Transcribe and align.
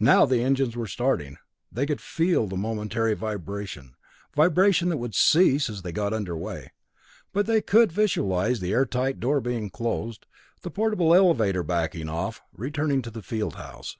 Now 0.00 0.24
the 0.24 0.42
engines 0.42 0.76
were 0.76 0.86
starting 0.86 1.36
they 1.70 1.84
could 1.84 2.00
feel 2.00 2.46
the 2.46 2.56
momentary 2.56 3.12
vibration 3.12 3.96
vibration 4.34 4.88
that 4.88 4.96
would 4.96 5.14
cease 5.14 5.68
as 5.68 5.82
they 5.82 5.92
got 5.92 6.14
under 6.14 6.34
way. 6.38 6.72
They 7.34 7.60
could 7.60 7.92
visualize 7.92 8.60
the 8.60 8.72
airtight 8.72 9.20
door 9.20 9.42
being 9.42 9.68
closed; 9.68 10.24
the 10.62 10.70
portable 10.70 11.14
elevator 11.14 11.62
backing 11.62 12.08
off, 12.08 12.40
returning 12.54 13.02
to 13.02 13.10
the 13.10 13.20
field 13.20 13.56
house. 13.56 13.98